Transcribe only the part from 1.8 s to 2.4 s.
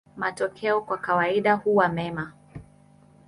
mema.